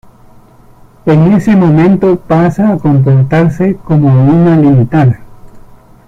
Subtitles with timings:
[1.05, 5.19] En ese momento pasa a comportarse como una limitada.